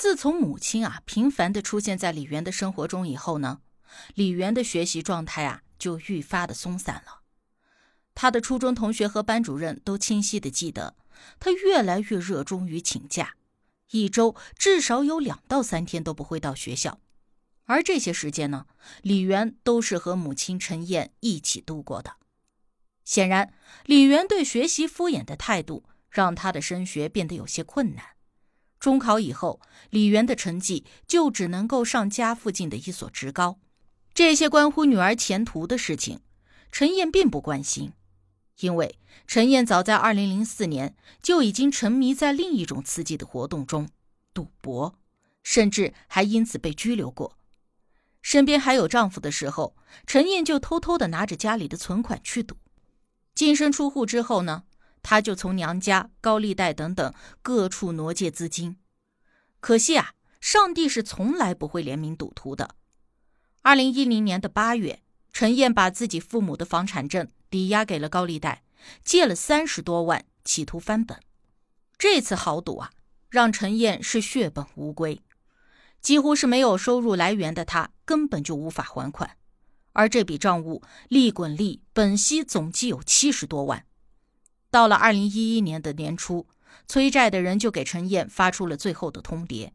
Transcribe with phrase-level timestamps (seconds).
[0.00, 3.60] 自从母亲啊频繁的出现在李媛的生活中以后呢，
[4.14, 7.20] 李媛的学习状态啊就愈发的松散了。
[8.14, 10.96] 他的初中同学和班主任都清晰的记得，
[11.38, 13.34] 他越来越热衷于请假，
[13.90, 16.98] 一周至少有两到三天都不会到学校。
[17.66, 18.64] 而这些时间呢，
[19.02, 22.16] 李媛都是和母亲陈燕一起度过的。
[23.04, 23.52] 显然，
[23.84, 28.02] 李媛对学习敷衍的态度，让他的升学变得有些困难。
[28.80, 29.60] 中考以后，
[29.90, 33.58] 李媛的成绩就只能够上家附近的一所职高。
[34.14, 36.20] 这些关乎女儿前途的事情，
[36.72, 37.92] 陈燕并不关心，
[38.60, 43.88] 因为陈燕早在2004年就已经沉迷在另一种刺激的活动中——
[44.32, 44.98] 赌博，
[45.42, 47.36] 甚至还因此被拘留过。
[48.22, 52.56] 身边还有丈夫的时候，陈燕就偷偷的拿着家里的存款去赌。
[53.34, 54.64] 净身出户之后呢，
[55.02, 58.76] 他就从娘家、高利贷等等各处挪借资金。
[59.60, 62.76] 可惜啊，上帝是从来不会怜悯赌徒的。
[63.62, 68.62] 二零一零年的八月，陈燕把自己父母的房产证抵押给了高利贷，
[69.04, 71.20] 借了三十多万，企图翻本。
[71.98, 72.90] 这次豪赌啊，
[73.28, 75.20] 让陈燕是血本无归。
[76.00, 79.36] 几乎是没有收入来源的他，根本就无法还款，
[79.92, 83.84] 而这笔账务利滚利，本息总计有七十多万。
[84.70, 86.46] 到了二零一一年的年初，
[86.86, 89.72] 催债的人就给陈燕发出了最后的通牒，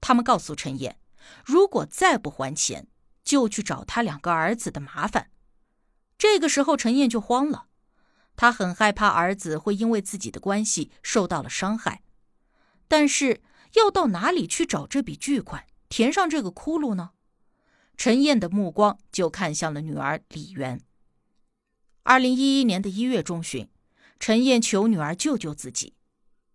[0.00, 0.98] 他们告诉陈燕，
[1.44, 2.86] 如果再不还钱，
[3.24, 5.30] 就去找他两个儿子的麻烦。
[6.16, 7.66] 这个时候，陈燕就慌了，
[8.36, 12.02] 她很害怕儿子会因为自己的关系受到了伤害，
[12.86, 13.42] 但是。
[13.74, 17.10] 要到哪里去找这笔巨款，填上这个窟窿呢？
[17.94, 20.80] 陈燕的目光就看向了女儿李媛。
[22.04, 23.68] 二零一一年的一月中旬，
[24.18, 25.94] 陈燕求女儿救救自己。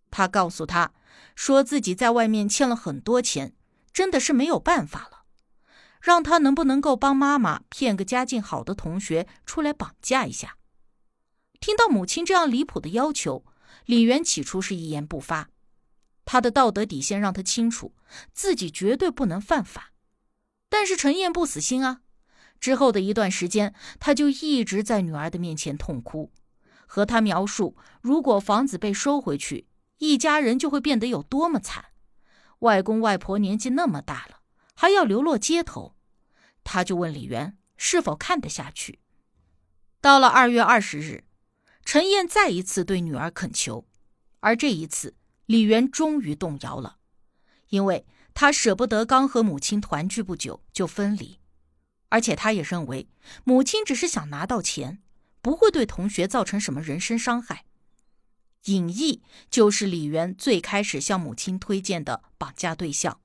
[0.10, 0.92] 她告诉她，
[1.36, 3.54] 说自己在外面欠了很多钱，
[3.94, 5.24] 真的是没有办法了，
[6.02, 10.58] 让她能不能够帮妈妈骗个家境好的同学出来绑架一下。
[11.60, 13.46] 听到母亲这样离谱的要求，
[13.86, 15.50] 李媛起初是一言不发。
[16.26, 17.94] 他的道德底线让他清楚，
[18.32, 19.92] 自己绝对不能犯法。
[20.70, 22.02] 但是陈燕不死心啊！
[22.60, 26.32] 之后的一段时间，他就一直在女儿的面前痛哭，
[26.94, 29.66] 和他描述如果房子被收回去，
[30.00, 31.86] 一家人就会变得有多么惨。
[32.60, 34.42] 外公外婆年纪那么大了，
[34.76, 35.96] 还要流落街头，
[36.66, 39.00] 他就问李媛是否看得下去。
[40.02, 41.24] 到了二月二十日，
[41.86, 43.88] 陈燕再一次对女儿恳求，
[44.42, 45.16] 而这一次。
[45.46, 46.98] 李媛终于动摇了，
[47.70, 51.40] 因为他舍不得刚和母亲团聚不久就分离，
[52.10, 53.08] 而且他也认为
[53.46, 55.02] 母亲只是想拿到钱，
[55.42, 57.66] 不会对同学造成什么人身伤害。
[58.66, 63.20] 尹毅就是李媛最开始向母亲推荐的绑架对象。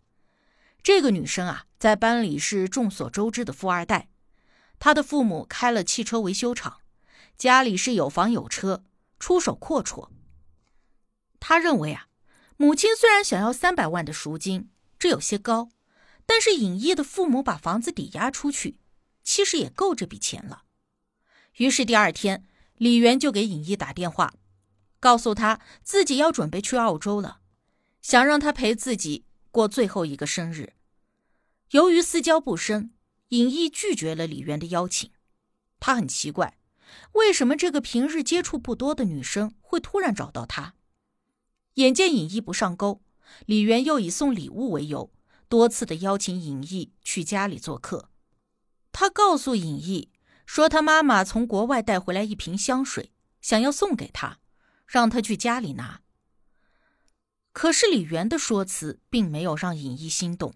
[0.83, 4.09] 这个女生啊，在班里是众所周知的富二代，
[4.79, 6.81] 她的父母开了汽车维修厂，
[7.37, 8.85] 家里是有房有车，
[9.19, 10.09] 出手阔绰。
[11.39, 12.09] 他认为啊。
[12.59, 15.69] 母亲虽然想要三百万的赎金，这有些高，
[16.25, 18.79] 但是尹毅的父母把房子抵押出去，
[19.23, 20.63] 其实也够这笔钱了。
[21.57, 22.45] 于是第二天，
[22.77, 24.35] 李媛就给尹毅打电话，
[25.01, 27.41] 告诉他自己要准备去澳洲了，
[28.03, 30.75] 想让他陪自己过最后一个生日。
[31.71, 32.93] 由于私交不深，
[33.29, 35.11] 尹毅拒绝了李媛的邀请。
[35.81, 36.59] 他很奇怪，
[37.13, 40.75] 为什么这个平日接触不多的女生会突然找到他？
[41.75, 43.03] 眼见尹毅不上钩，
[43.47, 45.11] 李媛又以送礼物为由，
[45.49, 48.11] 多次的邀请尹毅去家里做客。
[48.93, 50.11] 他告诉尹毅
[50.47, 53.13] 说，他妈妈从国外带回来一瓶香水，
[53.43, 54.39] 想要送给他，
[54.87, 56.01] 让他去家里拿。
[57.53, 60.55] 可是李媛的说辞并没有让尹毅心动。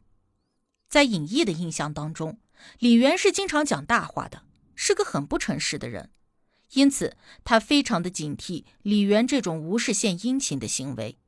[0.89, 2.41] 在尹毅的印象当中，
[2.79, 6.13] 李媛是经常讲大话的，是个很不诚实的人。
[6.73, 11.19] 因此，他非常的警惕李媛这种无事献殷勤的行为。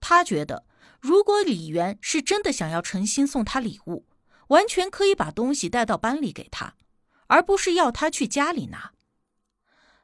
[0.00, 0.66] 他觉得，
[1.00, 4.06] 如果李媛是真的想要诚心送他礼物，
[4.48, 6.74] 完全可以把东西带到班里给他，
[7.28, 8.92] 而不是要他去家里拿。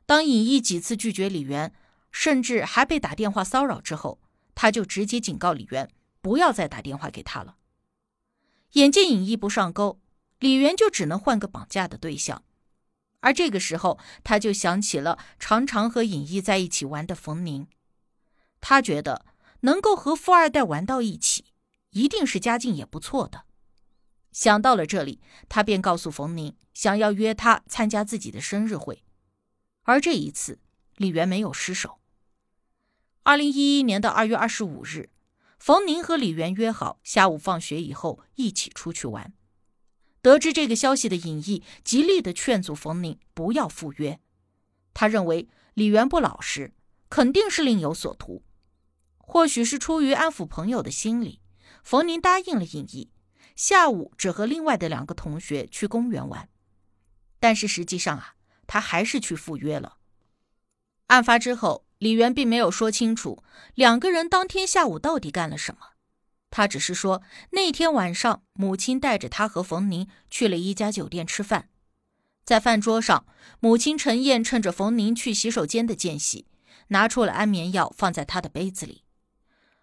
[0.07, 1.75] 当尹毅几次拒绝李媛，
[2.11, 4.21] 甚至还被打电话骚扰之后，
[4.55, 5.91] 他就直接警告李媛
[6.21, 7.57] 不要再打电话给他了。
[8.73, 10.01] 眼见尹毅不上钩，
[10.39, 12.45] 李媛就只能换个绑架的对象。
[13.21, 17.67] 而这个时候，他就想起了常常和尹毅在一起玩的冯宁。
[18.61, 19.25] 他觉得
[19.61, 21.47] 能够和富二代玩到一起，
[21.91, 23.45] 一定是家境也不错的。
[24.35, 29.05] 想到了这里，他便告诉冯宁，想要约他参加自己的生日会。
[29.85, 30.59] 而这一次，
[30.97, 32.01] 李媛没有失手。
[33.23, 35.11] 二零一一年的二月二十五日，
[35.59, 39.33] 冯宁和李媛约好下午放学以后一起出去玩。
[40.21, 44.19] 得知这个消息的尹毅极力的劝阻冯宁不要赴约，
[44.93, 46.75] 他认为李媛不老实，
[47.09, 48.43] 肯定是另有所图。
[49.19, 51.41] 或许是出于安抚朋友的心理，
[51.85, 53.11] 冯宁答应了尹毅，
[53.55, 56.49] 下午只和另外的两个同学去公园玩。
[57.39, 58.35] 但是实际上啊，
[58.67, 59.99] 他还是去赴约了。
[61.09, 65.89] 案发之后，李媛并没有说清楚两个人当天下午到底干了什么，
[66.51, 71.69] 他只是说那天晚上母亲带着他和冯宁去了一家酒店吃饭，
[72.45, 73.27] 在饭桌上，
[73.61, 76.47] 母亲陈燕趁着冯宁去洗手间的间隙，
[76.89, 79.03] 拿出了安眠药放在他的杯子里。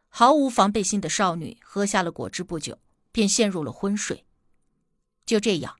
[0.09, 2.79] 毫无防备心的少女喝下了果汁，不久
[3.11, 4.25] 便陷入了昏睡。
[5.25, 5.77] 就这样，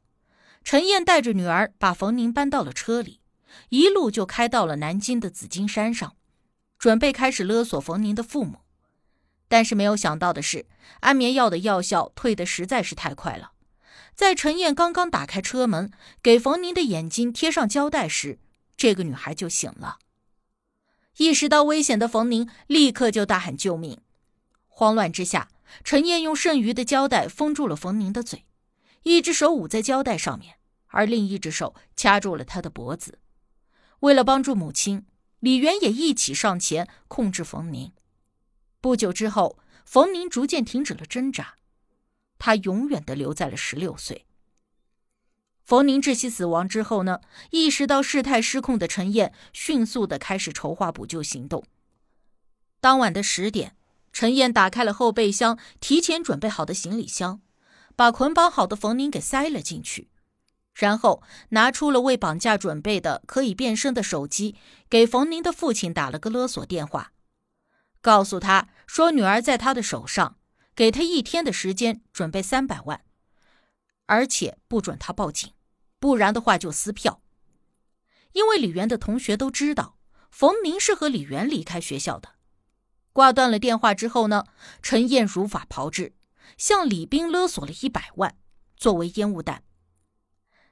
[0.64, 3.20] 陈燕带着女儿把冯宁搬到了车里。
[3.70, 6.16] 一路就开到了南京的紫金山上，
[6.80, 8.60] 准备开始勒索冯宁的父母。
[9.50, 10.68] 但是没有想到的是，
[11.02, 13.52] 安眠药的药效退得实在是太快了。
[14.16, 15.92] 在陈燕刚刚打开车门，
[16.24, 18.40] 给冯宁的眼睛贴上胶带时，
[18.78, 20.00] 这个女孩就醒了。
[21.18, 24.00] 意识到危险的冯宁立刻就大喊救命。
[24.68, 25.50] 慌乱之下，
[25.84, 28.46] 陈燕用剩余的胶带封住了冯宁的嘴，
[29.04, 30.58] 一只手捂在胶带上面，
[30.88, 33.20] 而另一只手掐住了他的脖子。
[34.02, 35.06] 为了帮助母亲，
[35.40, 37.92] 李媛也一起上前控制冯宁。
[38.80, 41.56] 不久之后，冯宁逐渐停止了挣扎，
[42.40, 44.26] 他永远的留在了十六岁。
[45.64, 47.22] 冯宁窒息死亡之后呢？
[47.52, 51.64] 意识到事态失控的陈燕迅速的开始筹划补救行动。
[52.82, 53.78] 当晚的十点，
[54.12, 57.42] 陈燕打开了后备箱提前准备好的行李箱，
[57.96, 60.10] 把捆绑好的冯宁给塞了进去。
[60.74, 64.56] 然后拿出了为绑架准备的可以变身的手机，
[64.90, 67.12] 给冯宁的父亲打了个勒索电话，
[68.02, 70.38] 告诉他说女儿在他的手上，
[70.74, 73.02] 给他一天的时间准备三百万，
[74.06, 75.52] 而且不准他报警，
[76.00, 77.22] 不然的话就撕票。
[78.32, 79.98] 因为李媛的同学都知道
[80.30, 82.36] 冯宁是和李媛离开学校的。
[83.14, 84.46] 挂断了电话之后呢，
[84.82, 86.14] 陈燕如法炮制，
[86.58, 88.36] 向李斌勒索了一百万
[88.78, 89.64] 作为烟雾弹。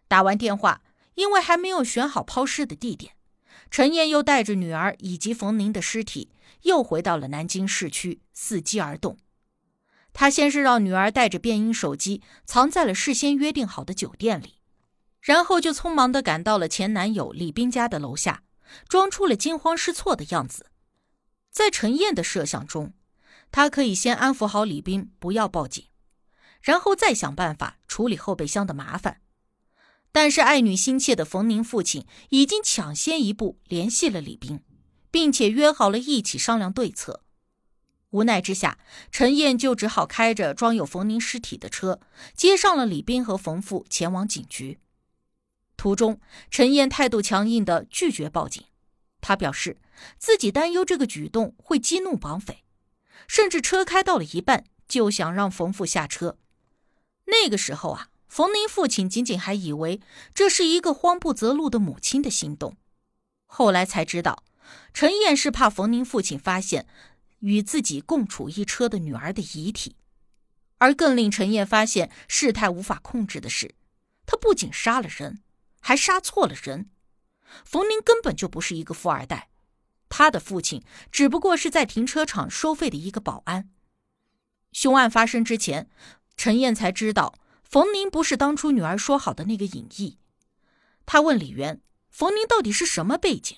[0.08, 0.82] 打完电话，
[1.16, 3.14] 因为还没有选好抛尸的地点，
[3.70, 6.32] 陈燕又带着女儿以及冯宁的尸体，
[6.64, 9.18] 又回到了南京市区，伺机而动。
[10.12, 14.56] 他先是让女儿带着变音手机藏在了事先约定好的酒店里，
[15.22, 18.42] 然后就匆忙地赶到了前男友李斌家的楼下，
[18.88, 20.66] 装出了惊慌失措的样子。
[21.60, 22.94] 在陈燕的设想中，
[23.52, 25.88] 他可以先安抚好李斌，不要报警，
[26.62, 29.20] 然后再想办法处理后备箱的麻烦。
[30.14, 34.62] 但是爱女心切的冯宁父亲已经抢先一步联系了李斌，
[35.12, 37.26] 并且约好了一起商量对策。
[38.12, 38.80] 无奈之下，
[39.12, 42.00] 陈燕就只好开着装有冯宁尸体的车，
[42.34, 44.80] 接上了李斌和冯父前往警局。
[45.76, 48.64] 途中，陈燕态度强硬地拒绝报警，
[49.30, 49.78] 他表示
[50.18, 52.64] 自己担忧这个举动会激怒绑匪，
[53.28, 56.40] 甚至车开到了一半就想让冯父下车。
[57.26, 58.10] 那个时候啊。
[58.28, 60.02] 冯宁父亲仅仅还以为
[60.36, 62.78] 这是一个慌不择路的母亲的心动，
[63.48, 64.44] 后来才知道，
[64.94, 66.86] 陈燕是怕冯宁父亲发现
[67.40, 69.96] 与自己共处一车的女儿的遗体。
[70.78, 73.74] 而更令陈燕发现事态无法控制的是，
[74.28, 75.42] 他不仅杀了人，
[75.80, 76.92] 还杀错了人。
[77.64, 79.50] 冯宁根本就不是一个富二代，
[80.08, 83.70] 他的父亲只不过是在停车场收费的一个保安。
[84.72, 85.90] 凶案发生之前，
[86.38, 87.36] 陈燕才知道。
[87.64, 90.18] 冯宁不是当初女儿说好的那个尹毅，
[91.06, 91.80] 他问李媛
[92.10, 93.56] ：“冯宁到底是什么背景？”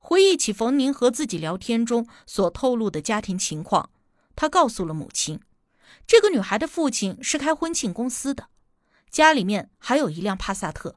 [0.00, 3.90] 回忆起冯宁和自己聊天中所透露的家庭情况，
[4.34, 5.38] 他告诉了母亲
[6.08, 8.48] ：“这个女孩的父亲是开婚庆公司的，
[9.10, 10.96] 家里面还有一辆帕萨特。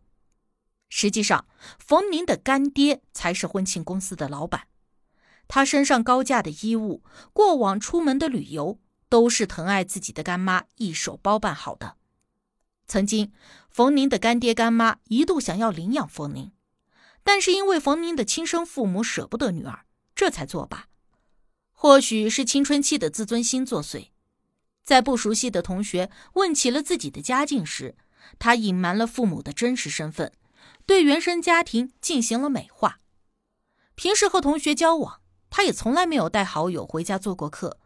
[0.96, 1.48] 实际上，
[1.80, 4.68] 冯宁的干爹才是婚庆公司的老板，
[5.48, 11.98] 他身上高价的衣物，过往出门的旅游，都是疼爱自己的干妈一手包办好的。”
[12.86, 13.34] 曾经，
[13.72, 16.52] 冯宁的干爹干妈一度想要领养冯宁，
[17.24, 20.90] 但是因为冯宁的亲生父母舍不得女儿，这才作罢。
[21.72, 24.10] 或许是青春期的自尊心作祟，
[24.84, 27.96] 在不熟悉的同学问起了自己的家境时，
[28.38, 30.32] 他隐瞒了父母的真实身份，
[30.86, 33.00] 对原生家庭进行了美化。
[33.96, 37.80] 平时和同学交往，他也从来没有带好友回家做过客，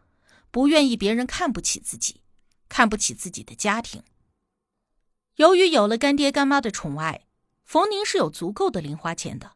[0.50, 2.22] 不愿意别人看不起自己，
[2.68, 4.02] 看不起自己的家庭。
[5.36, 7.26] 由于有了干爹干妈的宠爱，
[7.64, 9.52] 冯宁是有足够的零花钱的。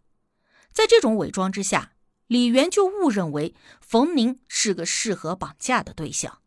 [0.73, 1.95] 在这种伪装之下，
[2.27, 6.42] 李元就误认为冯宁是个适合绑架的对象。